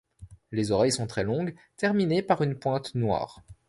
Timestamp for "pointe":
2.57-2.95